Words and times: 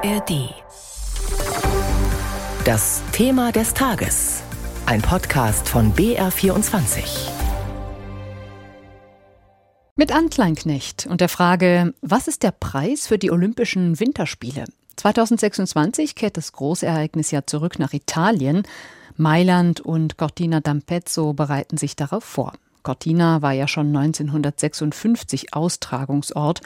ARD. 0.00 0.54
Das 2.64 3.02
Thema 3.10 3.50
des 3.50 3.74
Tages. 3.74 4.44
Ein 4.86 5.02
Podcast 5.02 5.68
von 5.68 5.92
BR24. 5.92 7.30
Mit 9.96 10.14
Ann 10.14 10.30
Kleinknecht 10.30 11.08
und 11.10 11.20
der 11.20 11.28
Frage, 11.28 11.94
was 12.00 12.28
ist 12.28 12.44
der 12.44 12.52
Preis 12.52 13.08
für 13.08 13.18
die 13.18 13.32
Olympischen 13.32 13.98
Winterspiele? 13.98 14.66
2026 14.96 16.14
kehrt 16.14 16.36
das 16.36 16.52
Großereignis 16.52 17.32
ja 17.32 17.44
zurück 17.44 17.80
nach 17.80 17.92
Italien. 17.92 18.62
Mailand 19.16 19.80
und 19.80 20.16
Cortina 20.16 20.58
d'Ampezzo 20.58 21.32
bereiten 21.32 21.76
sich 21.76 21.96
darauf 21.96 22.22
vor. 22.22 22.52
Cortina 22.84 23.42
war 23.42 23.52
ja 23.52 23.66
schon 23.68 23.94
1956 23.94 25.54
Austragungsort 25.54 26.60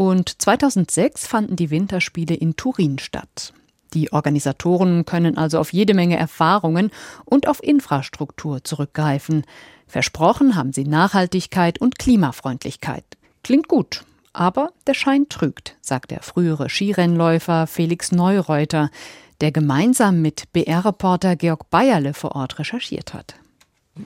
und 0.00 0.40
2006 0.40 1.26
fanden 1.26 1.56
die 1.56 1.68
Winterspiele 1.68 2.34
in 2.34 2.56
Turin 2.56 2.98
statt. 2.98 3.52
Die 3.92 4.14
Organisatoren 4.14 5.04
können 5.04 5.36
also 5.36 5.58
auf 5.58 5.74
jede 5.74 5.92
Menge 5.92 6.16
Erfahrungen 6.16 6.90
und 7.26 7.46
auf 7.46 7.62
Infrastruktur 7.62 8.64
zurückgreifen. 8.64 9.44
Versprochen 9.86 10.56
haben 10.56 10.72
sie 10.72 10.84
Nachhaltigkeit 10.84 11.82
und 11.82 11.98
Klimafreundlichkeit. 11.98 13.04
Klingt 13.44 13.68
gut, 13.68 14.04
aber 14.32 14.70
der 14.86 14.94
Schein 14.94 15.28
trügt, 15.28 15.76
sagt 15.82 16.12
der 16.12 16.22
frühere 16.22 16.70
Skirennläufer 16.70 17.66
Felix 17.66 18.10
Neureuter, 18.10 18.88
der 19.42 19.52
gemeinsam 19.52 20.22
mit 20.22 20.50
BR-Reporter 20.54 21.36
Georg 21.36 21.68
Bayerle 21.68 22.14
vor 22.14 22.34
Ort 22.36 22.58
recherchiert 22.58 23.12
hat. 23.12 23.34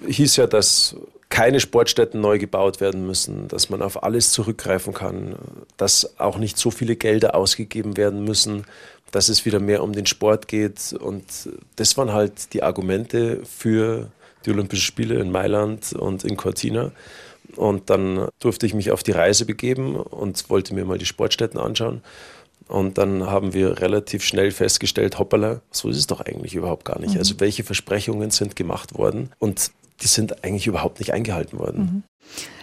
Hieß 0.09 0.35
ja, 0.39 0.49
dass 0.49 0.97
keine 1.35 1.59
Sportstätten 1.59 2.21
neu 2.21 2.39
gebaut 2.39 2.81
werden 2.81 3.09
müssen, 3.09 3.49
dass 3.49 3.69
man 3.69 3.83
auf 3.83 4.05
alles 4.05 4.31
zurückgreifen 4.31 4.95
kann, 4.95 5.35
dass 5.77 6.21
auch 6.21 6.39
nicht 6.39 6.57
so 6.57 6.71
viele 6.71 6.95
Gelder 6.95 7.35
ausgegeben 7.35 7.97
werden 7.97 8.23
müssen, 8.23 8.67
dass 9.11 9.29
es 9.29 9.45
wieder 9.45 9.59
mehr 9.59 9.83
um 9.83 9.93
den 9.95 10.07
Sport 10.07 10.47
geht. 10.47 10.93
Und 10.93 11.25
das 11.75 11.97
waren 11.97 12.13
halt 12.13 12.53
die 12.53 12.63
Argumente 12.63 13.41
für 13.45 14.13
die 14.47 14.51
Olympischen 14.53 14.85
Spiele 14.85 15.17
in 15.17 15.33
Mailand 15.33 15.93
und 15.95 16.23
in 16.23 16.37
Cortina. 16.37 16.93
Und 17.57 17.91
dann 17.91 18.29
durfte 18.39 18.67
ich 18.67 18.75
mich 18.75 18.93
auf 18.93 19.03
die 19.03 19.11
Reise 19.11 19.45
begeben 19.45 19.97
und 19.97 20.49
wollte 20.51 20.73
mir 20.73 20.85
mal 20.85 20.99
die 20.99 21.05
Sportstätten 21.05 21.59
anschauen. 21.59 22.01
Und 22.69 22.97
dann 22.97 23.27
haben 23.27 23.55
wir 23.55 23.81
relativ 23.81 24.23
schnell 24.23 24.53
festgestellt, 24.53 25.19
hoppala, 25.19 25.63
so 25.73 25.89
ist 25.89 25.97
es 25.97 26.07
doch 26.07 26.21
eigentlich 26.21 26.55
überhaupt 26.55 26.85
gar 26.85 27.01
nicht. 27.01 27.15
Mhm. 27.15 27.19
Also 27.19 27.41
welche 27.41 27.65
Versprechungen 27.65 28.31
sind 28.31 28.55
gemacht 28.55 28.97
worden? 28.97 29.33
Und 29.41 29.73
die 30.05 30.09
sind 30.09 30.45
eigentlich 30.45 30.67
überhaupt 30.67 31.01
nicht 31.01 31.13
eingehalten 31.13 31.59
worden. 31.59 31.81
Mhm. 31.81 32.03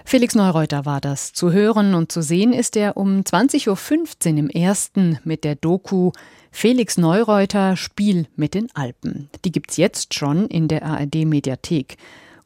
Felix 0.05 0.35
Neureuter 0.35 0.85
war 0.85 1.01
das. 1.01 1.33
Zu 1.33 1.51
hören 1.51 1.93
und 1.95 2.11
zu 2.11 2.21
sehen 2.21 2.53
ist 2.53 2.75
er 2.75 2.97
um 2.97 3.21
20.15 3.21 4.33
Uhr 4.33 4.39
im 4.39 4.49
ersten 4.49 5.19
mit 5.23 5.43
der 5.43 5.55
Doku 5.55 6.11
Felix 6.51 6.97
Neureuter 6.97 7.75
Spiel 7.77 8.27
mit 8.35 8.53
den 8.53 8.67
Alpen. 8.73 9.29
Die 9.45 9.51
gibt's 9.51 9.77
jetzt 9.77 10.13
schon 10.13 10.47
in 10.47 10.67
der 10.67 10.83
ARD 10.83 11.25
Mediathek. 11.25 11.97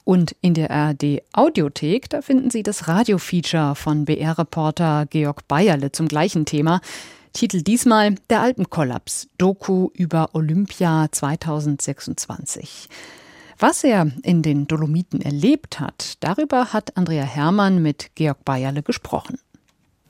Und 0.04 0.36
in 0.42 0.54
der 0.54 0.70
ARD 0.70 1.24
Audiothek, 1.34 2.10
da 2.10 2.22
finden 2.22 2.52
Sie 2.52 2.62
das 2.62 2.88
Radiofeature 2.88 3.74
von 3.76 4.06
BR-Reporter 4.06 5.08
Georg 5.10 5.48
Bayerle 5.48 5.92
zum 5.92 6.08
gleichen 6.08 6.46
Thema. 6.46 6.80
Titel 7.34 7.64
diesmal 7.64 8.16
Der 8.30 8.42
Alpenkollaps, 8.42 9.28
Doku 9.40 9.90
über 9.94 10.30
Olympia 10.34 11.08
2026. 11.12 12.88
Was 13.58 13.86
er 13.86 14.12
in 14.24 14.42
den 14.42 14.68
Dolomiten 14.68 15.22
erlebt 15.22 15.80
hat, 15.80 16.18
darüber 16.20 16.74
hat 16.74 16.98
Andrea 16.98 17.24
Hermann 17.24 17.82
mit 17.82 18.12
Georg 18.16 18.44
Bayerle 18.44 18.84
gesprochen. 18.84 19.40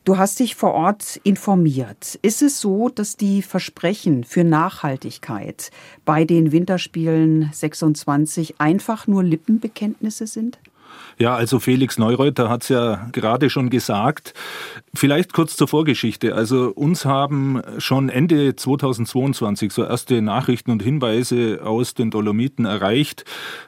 Du 0.03 0.17
hast 0.17 0.39
dich 0.39 0.55
vor 0.55 0.73
Ort 0.73 1.19
informiert. 1.23 2.17
Ist 2.23 2.41
es 2.41 2.59
so, 2.59 2.89
dass 2.89 3.17
die 3.17 3.43
Versprechen 3.43 4.23
für 4.23 4.43
Nachhaltigkeit 4.43 5.69
bei 6.05 6.25
den 6.25 6.51
Winterspielen 6.51 7.49
26 7.51 8.59
einfach 8.59 9.05
nur 9.05 9.23
Lippenbekenntnisse 9.23 10.25
sind? 10.25 10.57
Ja, 11.17 11.35
also 11.35 11.59
Felix 11.59 11.97
Neureuter 11.97 12.49
hat 12.49 12.63
es 12.63 12.69
ja 12.69 13.07
gerade 13.13 13.49
schon 13.49 13.69
gesagt. 13.69 14.33
Vielleicht 14.93 15.31
kurz 15.31 15.55
zur 15.55 15.67
Vorgeschichte. 15.67 16.35
Also 16.35 16.73
uns 16.75 17.05
haben 17.05 17.61
schon 17.77 18.09
Ende 18.09 18.55
2022 18.55 19.71
so 19.71 19.83
erste 19.83 20.21
Nachrichten 20.21 20.71
und 20.71 20.83
Hinweise 20.83 21.61
aus 21.63 21.93
den 21.93 22.11
Dolomiten 22.11 22.65
erreicht, 22.65 23.23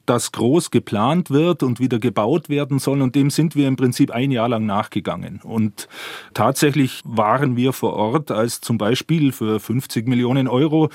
dass 0.05 0.33
groß 0.33 0.71
geplant 0.71 1.31
wird 1.31 1.63
und 1.63 1.79
wieder 1.79 1.99
gebaut 1.99 2.49
werden 2.49 2.79
soll. 2.79 3.01
Und 3.01 3.15
dem 3.15 3.29
sind 3.29 3.55
wir 3.55 3.67
im 3.67 3.77
Prinzip 3.77 4.11
ein 4.11 4.31
Jahr 4.31 4.49
lang 4.49 4.65
nachgegangen. 4.65 5.39
Und 5.41 5.87
tatsächlich 6.33 7.01
waren 7.05 7.55
wir 7.55 7.71
vor 7.71 7.93
Ort, 7.93 8.29
als 8.29 8.59
zum 8.59 8.77
Beispiel 8.77 9.31
für 9.31 9.61
50 9.61 10.05
Millionen 10.07 10.49
Euro 10.49 10.89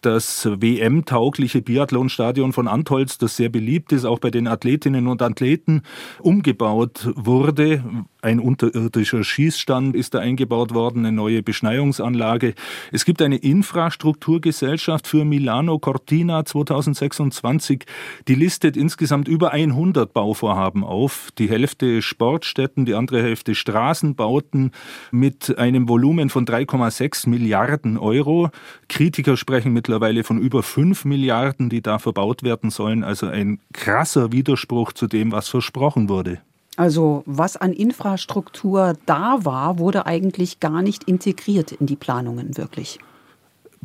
das 0.00 0.46
WM-taugliche 0.46 1.62
Biathlonstadion 1.62 2.52
von 2.52 2.68
Antholz, 2.68 3.18
das 3.18 3.36
sehr 3.36 3.48
beliebt 3.48 3.92
ist, 3.92 4.04
auch 4.04 4.18
bei 4.18 4.30
den 4.30 4.46
Athletinnen 4.46 5.06
und 5.06 5.22
Athleten, 5.22 5.82
umgebaut 6.20 7.08
wurde. 7.14 7.82
Ein 8.28 8.40
unterirdischer 8.40 9.24
Schießstand 9.24 9.96
ist 9.96 10.12
da 10.12 10.18
eingebaut 10.18 10.74
worden, 10.74 11.06
eine 11.06 11.16
neue 11.16 11.42
Beschneiungsanlage. 11.42 12.52
Es 12.92 13.06
gibt 13.06 13.22
eine 13.22 13.36
Infrastrukturgesellschaft 13.36 15.06
für 15.06 15.24
Milano 15.24 15.78
Cortina 15.78 16.44
2026, 16.44 17.86
die 18.28 18.34
listet 18.34 18.76
insgesamt 18.76 19.28
über 19.28 19.52
100 19.52 20.12
Bauvorhaben 20.12 20.84
auf. 20.84 21.30
Die 21.38 21.48
Hälfte 21.48 22.02
Sportstätten, 22.02 22.84
die 22.84 22.92
andere 22.92 23.22
Hälfte 23.22 23.54
Straßenbauten 23.54 24.72
mit 25.10 25.56
einem 25.56 25.88
Volumen 25.88 26.28
von 26.28 26.44
3,6 26.44 27.30
Milliarden 27.30 27.96
Euro. 27.96 28.50
Kritiker 28.90 29.38
sprechen 29.38 29.72
mittlerweile 29.72 30.22
von 30.22 30.38
über 30.38 30.62
5 30.62 31.06
Milliarden, 31.06 31.70
die 31.70 31.80
da 31.80 31.98
verbaut 31.98 32.42
werden 32.42 32.68
sollen. 32.68 33.04
Also 33.04 33.26
ein 33.26 33.60
krasser 33.72 34.32
Widerspruch 34.32 34.92
zu 34.92 35.06
dem, 35.06 35.32
was 35.32 35.48
versprochen 35.48 36.10
wurde. 36.10 36.42
Also 36.78 37.24
was 37.26 37.56
an 37.56 37.72
Infrastruktur 37.72 38.92
da 39.04 39.44
war, 39.44 39.80
wurde 39.80 40.06
eigentlich 40.06 40.60
gar 40.60 40.80
nicht 40.80 41.04
integriert 41.08 41.72
in 41.72 41.86
die 41.86 41.96
Planungen 41.96 42.56
wirklich. 42.56 43.00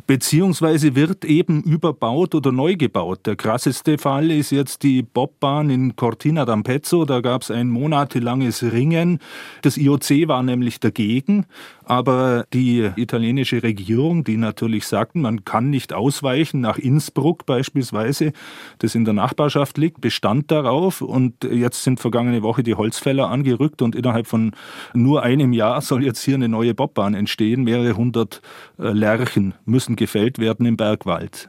Beziehungsweise 0.06 0.94
wird 0.94 1.24
eben 1.24 1.62
überbaut 1.62 2.34
oder 2.34 2.52
neu 2.52 2.76
gebaut. 2.76 3.20
Der 3.24 3.36
krasseste 3.36 3.96
Fall 3.96 4.30
ist 4.30 4.50
jetzt 4.50 4.82
die 4.82 5.02
Bobbahn 5.02 5.70
in 5.70 5.96
Cortina 5.96 6.44
d'Ampezzo. 6.44 7.06
Da 7.06 7.20
gab 7.20 7.40
es 7.42 7.50
ein 7.50 7.70
monatelanges 7.70 8.62
Ringen. 8.62 9.18
Das 9.62 9.78
IOC 9.78 10.28
war 10.28 10.42
nämlich 10.42 10.78
dagegen. 10.78 11.46
Aber 11.86 12.46
die 12.52 12.90
italienische 12.96 13.62
Regierung, 13.62 14.24
die 14.24 14.36
natürlich 14.36 14.86
sagten, 14.86 15.20
man 15.20 15.44
kann 15.44 15.70
nicht 15.70 15.92
ausweichen 15.92 16.60
nach 16.60 16.78
Innsbruck 16.78 17.44
beispielsweise, 17.44 18.32
das 18.78 18.94
in 18.94 19.04
der 19.04 19.14
Nachbarschaft 19.14 19.76
liegt, 19.76 20.00
bestand 20.00 20.50
darauf. 20.50 21.02
Und 21.02 21.44
jetzt 21.44 21.82
sind 21.82 22.00
vergangene 22.00 22.42
Woche 22.42 22.62
die 22.62 22.74
Holzfäller 22.74 23.28
angerückt 23.28 23.82
und 23.82 23.94
innerhalb 23.94 24.26
von 24.26 24.52
nur 24.94 25.22
einem 25.22 25.52
Jahr 25.52 25.80
soll 25.82 26.04
jetzt 26.04 26.22
hier 26.22 26.34
eine 26.36 26.48
neue 26.48 26.74
Bobbahn 26.74 27.14
entstehen. 27.14 27.64
Mehrere 27.64 27.96
hundert 27.96 28.40
äh, 28.78 28.90
Lärchen 28.92 29.54
müssen 29.94 29.96
gefällt 29.96 30.38
werden 30.38 30.66
im 30.66 30.76
Bergwald. 30.76 31.48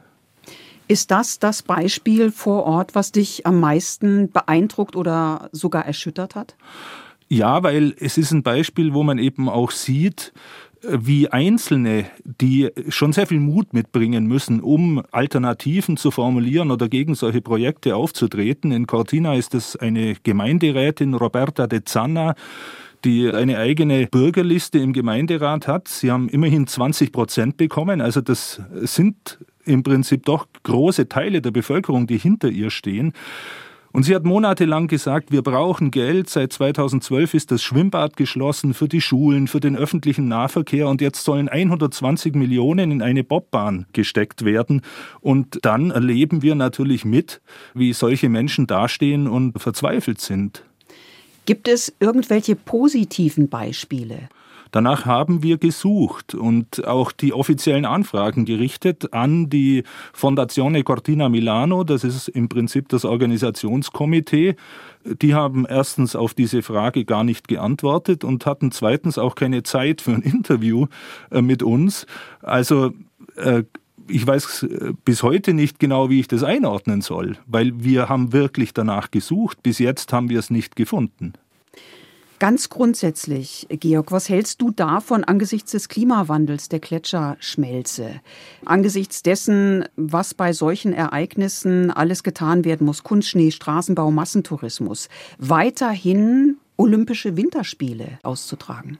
Ist 0.88 1.10
das 1.10 1.38
das 1.38 1.62
Beispiel 1.62 2.30
vor 2.30 2.64
Ort, 2.64 2.94
was 2.94 3.10
dich 3.10 3.44
am 3.44 3.58
meisten 3.58 4.30
beeindruckt 4.30 4.94
oder 4.94 5.48
sogar 5.52 5.84
erschüttert 5.84 6.36
hat? 6.36 6.56
Ja, 7.28 7.64
weil 7.64 7.94
es 7.98 8.18
ist 8.18 8.30
ein 8.30 8.44
Beispiel, 8.44 8.94
wo 8.94 9.02
man 9.02 9.18
eben 9.18 9.48
auch 9.48 9.72
sieht, 9.72 10.32
wie 10.88 11.28
Einzelne, 11.28 12.04
die 12.24 12.70
schon 12.88 13.12
sehr 13.12 13.26
viel 13.26 13.40
Mut 13.40 13.72
mitbringen 13.72 14.26
müssen, 14.26 14.60
um 14.60 15.02
Alternativen 15.10 15.96
zu 15.96 16.12
formulieren 16.12 16.70
oder 16.70 16.88
gegen 16.88 17.16
solche 17.16 17.40
Projekte 17.40 17.96
aufzutreten. 17.96 18.70
In 18.70 18.86
Cortina 18.86 19.34
ist 19.34 19.54
es 19.54 19.74
eine 19.74 20.14
Gemeinderätin, 20.22 21.14
Roberta 21.14 21.66
de 21.66 21.82
Zanna, 21.84 22.36
die 23.06 23.30
eine 23.30 23.58
eigene 23.58 24.08
Bürgerliste 24.08 24.78
im 24.78 24.92
Gemeinderat 24.92 25.68
hat. 25.68 25.86
Sie 25.86 26.10
haben 26.10 26.28
immerhin 26.28 26.66
20 26.66 27.12
Prozent 27.12 27.56
bekommen. 27.56 28.00
Also 28.00 28.20
das 28.20 28.60
sind 28.82 29.38
im 29.64 29.84
Prinzip 29.84 30.24
doch 30.26 30.46
große 30.64 31.08
Teile 31.08 31.40
der 31.40 31.52
Bevölkerung, 31.52 32.08
die 32.08 32.18
hinter 32.18 32.48
ihr 32.48 32.70
stehen. 32.70 33.12
Und 33.92 34.02
sie 34.02 34.14
hat 34.14 34.24
monatelang 34.24 34.88
gesagt, 34.88 35.32
wir 35.32 35.40
brauchen 35.40 35.90
Geld. 35.90 36.28
Seit 36.28 36.52
2012 36.52 37.32
ist 37.32 37.50
das 37.50 37.62
Schwimmbad 37.62 38.16
geschlossen 38.16 38.74
für 38.74 38.88
die 38.88 39.00
Schulen, 39.00 39.46
für 39.46 39.60
den 39.60 39.74
öffentlichen 39.74 40.28
Nahverkehr 40.28 40.88
und 40.88 41.00
jetzt 41.00 41.24
sollen 41.24 41.48
120 41.48 42.34
Millionen 42.34 42.90
in 42.90 43.00
eine 43.00 43.24
Bobbahn 43.24 43.86
gesteckt 43.94 44.44
werden. 44.44 44.82
Und 45.20 45.60
dann 45.62 45.92
erleben 45.92 46.42
wir 46.42 46.56
natürlich 46.56 47.06
mit, 47.06 47.40
wie 47.72 47.94
solche 47.94 48.28
Menschen 48.28 48.66
dastehen 48.66 49.28
und 49.28 49.58
verzweifelt 49.58 50.20
sind. 50.20 50.65
Gibt 51.46 51.68
es 51.68 51.94
irgendwelche 52.00 52.56
positiven 52.56 53.48
Beispiele? 53.48 54.28
Danach 54.72 55.06
haben 55.06 55.42
wir 55.42 55.58
gesucht 55.58 56.34
und 56.34 56.86
auch 56.86 57.12
die 57.12 57.32
offiziellen 57.32 57.84
Anfragen 57.84 58.44
gerichtet 58.44 59.12
an 59.14 59.48
die 59.48 59.84
Fondazione 60.12 60.82
Cortina 60.82 61.28
Milano, 61.28 61.84
das 61.84 62.04
ist 62.04 62.28
im 62.28 62.48
Prinzip 62.48 62.88
das 62.88 63.04
Organisationskomitee. 63.04 64.56
Die 65.22 65.34
haben 65.34 65.66
erstens 65.66 66.16
auf 66.16 66.34
diese 66.34 66.62
Frage 66.62 67.04
gar 67.04 67.22
nicht 67.22 67.46
geantwortet 67.46 68.24
und 68.24 68.44
hatten 68.44 68.72
zweitens 68.72 69.18
auch 69.18 69.36
keine 69.36 69.62
Zeit 69.62 70.00
für 70.00 70.12
ein 70.12 70.22
Interview 70.22 70.88
äh, 71.30 71.42
mit 71.42 71.62
uns. 71.62 72.06
Also 72.42 72.92
äh, 73.36 73.62
ich 74.08 74.26
weiß 74.26 74.62
äh, 74.64 74.92
bis 75.04 75.22
heute 75.22 75.54
nicht 75.54 75.78
genau, 75.78 76.10
wie 76.10 76.20
ich 76.20 76.28
das 76.28 76.42
einordnen 76.42 77.00
soll, 77.00 77.36
weil 77.46 77.72
wir 77.82 78.08
haben 78.08 78.32
wirklich 78.32 78.74
danach 78.74 79.10
gesucht. 79.10 79.62
Bis 79.62 79.78
jetzt 79.78 80.12
haben 80.12 80.28
wir 80.28 80.38
es 80.38 80.50
nicht 80.50 80.76
gefunden. 80.76 81.34
Ganz 82.38 82.68
grundsätzlich, 82.68 83.66
Georg, 83.70 84.12
was 84.12 84.28
hältst 84.28 84.60
du 84.60 84.70
davon 84.70 85.24
angesichts 85.24 85.70
des 85.70 85.88
Klimawandels 85.88 86.68
der 86.68 86.80
Gletscherschmelze? 86.80 88.20
Angesichts 88.66 89.22
dessen, 89.22 89.86
was 89.96 90.34
bei 90.34 90.52
solchen 90.52 90.92
Ereignissen 90.92 91.90
alles 91.90 92.22
getan 92.22 92.66
werden 92.66 92.84
muss, 92.84 93.04
Kunstschnee, 93.04 93.52
Straßenbau, 93.52 94.10
Massentourismus, 94.10 95.08
weiterhin 95.38 96.58
Olympische 96.76 97.38
Winterspiele 97.38 98.18
auszutragen? 98.22 98.98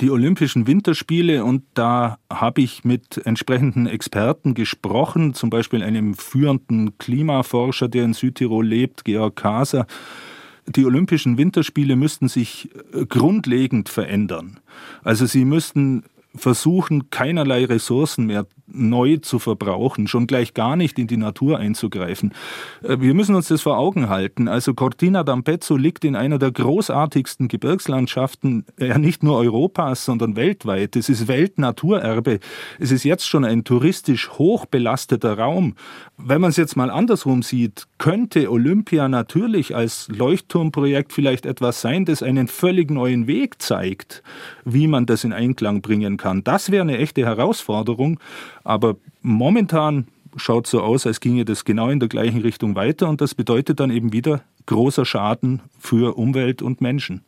Die 0.00 0.10
Olympischen 0.10 0.66
Winterspiele 0.66 1.44
und 1.44 1.64
da 1.74 2.18
habe 2.30 2.60
ich 2.60 2.84
mit 2.84 3.20
entsprechenden 3.24 3.86
Experten 3.86 4.54
gesprochen, 4.54 5.34
zum 5.34 5.50
Beispiel 5.50 5.82
einem 5.82 6.14
führenden 6.14 6.96
Klimaforscher, 6.98 7.88
der 7.88 8.04
in 8.04 8.14
Südtirol 8.14 8.66
lebt, 8.66 9.04
Georg 9.04 9.36
Kaser, 9.36 9.86
die 10.66 10.84
Olympischen 10.84 11.38
Winterspiele 11.38 11.96
müssten 11.96 12.28
sich 12.28 12.70
äh, 12.92 13.06
grundlegend 13.06 13.88
verändern. 13.88 14.60
Also 15.02 15.26
sie 15.26 15.44
müssten 15.44 16.04
versuchen, 16.38 17.10
keinerlei 17.10 17.64
Ressourcen 17.64 18.26
mehr 18.26 18.46
neu 18.70 19.16
zu 19.16 19.38
verbrauchen, 19.38 20.08
schon 20.08 20.26
gleich 20.26 20.54
gar 20.54 20.76
nicht 20.76 20.98
in 20.98 21.06
die 21.06 21.16
Natur 21.16 21.58
einzugreifen. 21.58 22.34
Äh, 22.82 23.00
wir 23.00 23.14
müssen 23.14 23.34
uns 23.34 23.48
das 23.48 23.62
vor 23.62 23.78
Augen 23.78 24.08
halten. 24.08 24.46
Also 24.46 24.74
Cortina 24.74 25.22
d'Ampezzo 25.22 25.76
liegt 25.76 26.04
in 26.04 26.16
einer 26.16 26.38
der 26.38 26.52
großartigsten 26.52 27.48
Gebirgslandschaften, 27.48 28.66
ja 28.78 28.98
nicht 28.98 29.22
nur 29.22 29.36
Europas, 29.36 30.04
sondern 30.04 30.36
weltweit. 30.36 30.96
Es 30.96 31.08
ist 31.08 31.28
Weltnaturerbe. 31.28 32.40
Es 32.78 32.92
ist 32.92 33.04
jetzt 33.04 33.26
schon 33.26 33.44
ein 33.44 33.64
touristisch 33.64 34.30
hochbelasteter 34.30 35.38
Raum. 35.38 35.74
Wenn 36.16 36.40
man 36.40 36.50
es 36.50 36.56
jetzt 36.56 36.76
mal 36.76 36.90
andersrum 36.90 37.42
sieht, 37.42 37.87
könnte 37.98 38.50
Olympia 38.50 39.08
natürlich 39.08 39.74
als 39.74 40.08
Leuchtturmprojekt 40.08 41.12
vielleicht 41.12 41.46
etwas 41.46 41.80
sein, 41.80 42.04
das 42.04 42.22
einen 42.22 42.48
völlig 42.48 42.90
neuen 42.90 43.26
Weg 43.26 43.60
zeigt, 43.60 44.22
wie 44.64 44.86
man 44.86 45.06
das 45.06 45.24
in 45.24 45.32
Einklang 45.32 45.82
bringen 45.82 46.16
kann. 46.16 46.44
Das 46.44 46.70
wäre 46.70 46.82
eine 46.82 46.98
echte 46.98 47.26
Herausforderung. 47.26 48.20
Aber 48.64 48.96
momentan 49.20 50.06
schaut 50.36 50.66
so 50.66 50.80
aus, 50.80 51.06
als 51.06 51.20
ginge 51.20 51.44
das 51.44 51.64
genau 51.64 51.90
in 51.90 52.00
der 52.00 52.08
gleichen 52.08 52.40
Richtung 52.40 52.74
weiter 52.74 53.08
und 53.08 53.20
das 53.20 53.34
bedeutet 53.34 53.80
dann 53.80 53.90
eben 53.90 54.12
wieder 54.12 54.42
großer 54.66 55.04
Schaden 55.04 55.60
für 55.78 56.16
Umwelt 56.16 56.62
und 56.62 56.80
Menschen. 56.80 57.22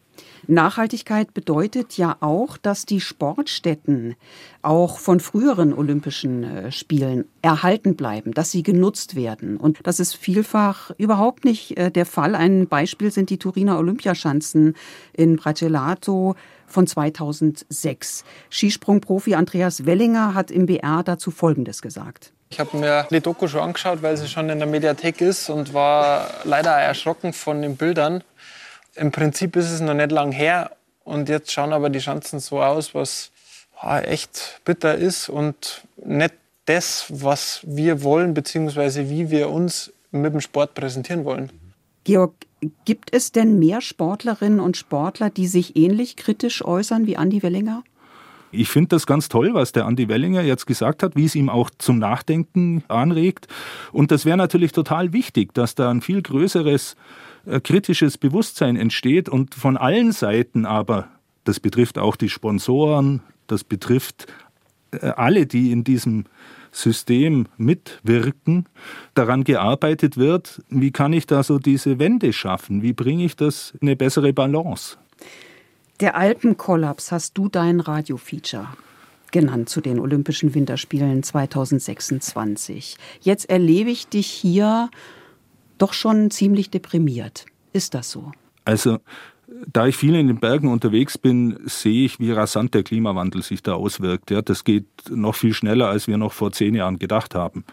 Nachhaltigkeit 0.50 1.32
bedeutet 1.32 1.96
ja 1.96 2.16
auch, 2.20 2.56
dass 2.56 2.84
die 2.84 3.00
Sportstätten 3.00 4.16
auch 4.62 4.98
von 4.98 5.20
früheren 5.20 5.72
Olympischen 5.72 6.44
äh, 6.44 6.72
Spielen 6.72 7.24
erhalten 7.40 7.96
bleiben, 7.96 8.32
dass 8.32 8.50
sie 8.50 8.62
genutzt 8.62 9.14
werden. 9.14 9.56
Und 9.56 9.78
das 9.84 10.00
ist 10.00 10.14
vielfach 10.14 10.90
überhaupt 10.98 11.44
nicht 11.44 11.78
äh, 11.78 11.90
der 11.90 12.04
Fall. 12.04 12.34
Ein 12.34 12.66
Beispiel 12.66 13.10
sind 13.10 13.30
die 13.30 13.38
Turiner 13.38 13.78
Olympiaschanzen 13.78 14.74
in 15.12 15.36
Bracelato 15.36 16.34
von 16.66 16.86
2006. 16.86 18.24
Skisprungprofi 18.50 19.34
Andreas 19.34 19.86
Wellinger 19.86 20.34
hat 20.34 20.50
im 20.50 20.66
BR 20.66 21.02
dazu 21.04 21.30
Folgendes 21.30 21.80
gesagt. 21.82 22.32
Ich 22.50 22.58
habe 22.58 22.76
mir 22.76 23.06
die 23.10 23.20
Doku 23.20 23.46
schon 23.46 23.60
angeschaut, 23.60 24.02
weil 24.02 24.16
sie 24.16 24.26
schon 24.26 24.48
in 24.48 24.58
der 24.58 24.66
Mediathek 24.66 25.20
ist 25.20 25.50
und 25.50 25.72
war 25.72 26.28
leider 26.44 26.72
erschrocken 26.72 27.32
von 27.32 27.62
den 27.62 27.76
Bildern. 27.76 28.24
Im 28.94 29.12
Prinzip 29.12 29.56
ist 29.56 29.70
es 29.70 29.80
noch 29.80 29.94
nicht 29.94 30.10
lang 30.10 30.32
her 30.32 30.72
und 31.04 31.28
jetzt 31.28 31.52
schauen 31.52 31.72
aber 31.72 31.90
die 31.90 31.98
Chancen 31.98 32.40
so 32.40 32.62
aus, 32.62 32.94
was 32.94 33.30
echt 33.82 34.60
bitter 34.64 34.94
ist 34.94 35.28
und 35.28 35.86
nicht 36.04 36.34
das, 36.66 37.06
was 37.08 37.60
wir 37.64 38.02
wollen, 38.02 38.34
beziehungsweise 38.34 39.08
wie 39.08 39.30
wir 39.30 39.50
uns 39.50 39.92
mit 40.10 40.32
dem 40.32 40.40
Sport 40.40 40.74
präsentieren 40.74 41.24
wollen. 41.24 41.50
Georg, 42.04 42.34
gibt 42.84 43.14
es 43.14 43.32
denn 43.32 43.58
mehr 43.58 43.80
Sportlerinnen 43.80 44.60
und 44.60 44.76
Sportler, 44.76 45.30
die 45.30 45.46
sich 45.46 45.76
ähnlich 45.76 46.16
kritisch 46.16 46.64
äußern 46.64 47.06
wie 47.06 47.16
Andi 47.16 47.42
Wellinger? 47.42 47.82
Ich 48.52 48.68
finde 48.68 48.88
das 48.88 49.06
ganz 49.06 49.28
toll, 49.28 49.54
was 49.54 49.72
der 49.72 49.86
Andi 49.86 50.08
Wellinger 50.08 50.42
jetzt 50.42 50.66
gesagt 50.66 51.02
hat, 51.02 51.14
wie 51.14 51.24
es 51.24 51.34
ihm 51.36 51.48
auch 51.48 51.70
zum 51.78 51.98
Nachdenken 51.98 52.82
anregt. 52.88 53.46
Und 53.92 54.10
das 54.10 54.24
wäre 54.24 54.36
natürlich 54.36 54.72
total 54.72 55.12
wichtig, 55.12 55.54
dass 55.54 55.76
da 55.76 55.90
ein 55.90 56.00
viel 56.00 56.20
größeres 56.20 56.96
kritisches 57.62 58.18
Bewusstsein 58.18 58.76
entsteht 58.76 59.28
und 59.28 59.54
von 59.54 59.76
allen 59.76 60.12
Seiten 60.12 60.66
aber, 60.66 61.08
das 61.44 61.60
betrifft 61.60 61.98
auch 61.98 62.16
die 62.16 62.28
Sponsoren, 62.28 63.22
das 63.46 63.64
betrifft 63.64 64.26
äh, 64.92 65.06
alle, 65.08 65.46
die 65.46 65.72
in 65.72 65.84
diesem 65.84 66.24
System 66.72 67.46
mitwirken, 67.56 68.66
daran 69.14 69.44
gearbeitet 69.44 70.16
wird, 70.16 70.62
wie 70.68 70.92
kann 70.92 71.12
ich 71.12 71.26
da 71.26 71.42
so 71.42 71.58
diese 71.58 71.98
Wende 71.98 72.32
schaffen, 72.32 72.82
wie 72.82 72.92
bringe 72.92 73.24
ich 73.24 73.36
das 73.36 73.72
in 73.80 73.88
eine 73.88 73.96
bessere 73.96 74.32
Balance. 74.32 74.96
Der 76.00 76.16
Alpenkollaps 76.16 77.12
hast 77.12 77.36
du 77.36 77.48
dein 77.48 77.80
Radiofeature 77.80 78.68
genannt 79.32 79.68
zu 79.68 79.80
den 79.80 79.98
Olympischen 80.00 80.54
Winterspielen 80.54 81.22
2026. 81.22 82.96
Jetzt 83.20 83.48
erlebe 83.48 83.90
ich 83.90 84.08
dich 84.08 84.26
hier 84.26 84.90
doch 85.80 85.92
schon 85.92 86.30
ziemlich 86.30 86.70
deprimiert. 86.70 87.46
Ist 87.72 87.94
das 87.94 88.10
so? 88.10 88.32
Also, 88.64 88.98
da 89.72 89.86
ich 89.86 89.96
viel 89.96 90.14
in 90.14 90.28
den 90.28 90.38
Bergen 90.38 90.68
unterwegs 90.68 91.18
bin, 91.18 91.58
sehe 91.64 92.04
ich, 92.04 92.20
wie 92.20 92.32
rasant 92.32 92.74
der 92.74 92.82
Klimawandel 92.82 93.42
sich 93.42 93.62
da 93.62 93.74
auswirkt. 93.74 94.30
Ja, 94.30 94.42
das 94.42 94.64
geht 94.64 94.86
noch 95.10 95.34
viel 95.34 95.54
schneller, 95.54 95.88
als 95.88 96.06
wir 96.06 96.18
noch 96.18 96.32
vor 96.32 96.52
zehn 96.52 96.74
Jahren 96.74 96.98
gedacht 96.98 97.34
haben. 97.34 97.64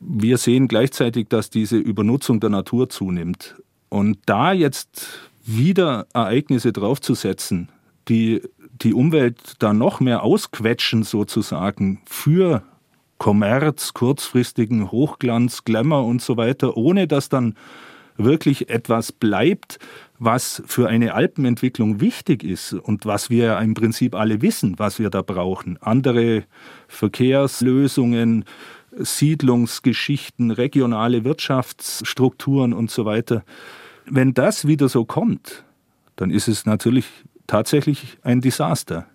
Wir 0.00 0.38
sehen 0.38 0.68
gleichzeitig, 0.68 1.28
dass 1.28 1.50
diese 1.50 1.76
Übernutzung 1.76 2.40
der 2.40 2.50
Natur 2.50 2.88
zunimmt. 2.88 3.56
Und 3.88 4.18
da 4.26 4.52
jetzt 4.52 5.20
wieder 5.44 6.06
Ereignisse 6.12 6.72
draufzusetzen, 6.72 7.68
die 8.08 8.42
die 8.82 8.92
Umwelt 8.92 9.54
da 9.58 9.72
noch 9.72 10.00
mehr 10.00 10.22
ausquetschen 10.22 11.02
sozusagen 11.02 12.02
für 12.04 12.62
Kommerz, 13.18 13.94
kurzfristigen 13.94 14.90
Hochglanz, 14.90 15.64
Glamour 15.64 16.04
und 16.04 16.22
so 16.22 16.36
weiter, 16.36 16.76
ohne 16.76 17.06
dass 17.06 17.28
dann 17.28 17.54
wirklich 18.16 18.70
etwas 18.70 19.12
bleibt, 19.12 19.78
was 20.18 20.62
für 20.66 20.88
eine 20.88 21.14
Alpenentwicklung 21.14 22.00
wichtig 22.00 22.44
ist 22.44 22.72
und 22.72 23.04
was 23.04 23.30
wir 23.30 23.58
im 23.58 23.74
Prinzip 23.74 24.14
alle 24.14 24.40
wissen, 24.42 24.78
was 24.78 24.98
wir 24.98 25.10
da 25.10 25.22
brauchen. 25.22 25.78
Andere 25.82 26.44
Verkehrslösungen, 26.88 28.44
Siedlungsgeschichten, 28.92 30.50
regionale 30.50 31.24
Wirtschaftsstrukturen 31.24 32.72
und 32.72 32.90
so 32.90 33.04
weiter. 33.04 33.44
Wenn 34.06 34.32
das 34.32 34.66
wieder 34.66 34.88
so 34.88 35.04
kommt, 35.04 35.64
dann 36.16 36.30
ist 36.30 36.48
es 36.48 36.64
natürlich 36.64 37.06
tatsächlich 37.46 38.18
ein 38.22 38.40
Desaster 38.40 39.06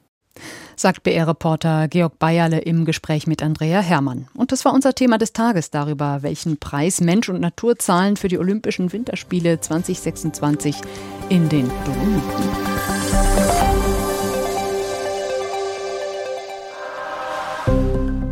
sagt 0.76 1.04
BR-Reporter 1.04 1.88
Georg 1.88 2.20
Bayerle 2.20 2.60
im 2.60 2.86
Gespräch 2.86 3.28
mit 3.28 3.44
Andrea 3.44 3.82
Herrmann. 3.82 4.28
Und 4.34 4.52
das 4.52 4.66
war 4.66 4.74
unser 4.74 4.94
Thema 4.94 5.18
des 5.18 5.34
Tages 5.34 5.70
darüber, 5.70 6.24
welchen 6.24 6.58
Preis 6.58 7.02
Mensch 7.02 7.30
und 7.30 7.40
Natur 7.40 7.78
zahlen 7.78 8.18
für 8.18 8.28
die 8.28 8.40
Olympischen 8.40 8.92
Winterspiele 8.92 9.60
2026 9.60 10.76
in 11.30 11.50
den 11.50 11.70
Dolomiten. 11.86 12.90